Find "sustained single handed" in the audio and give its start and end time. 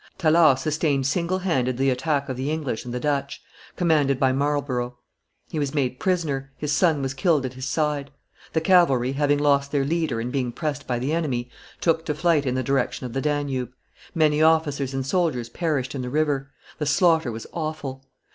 0.57-1.77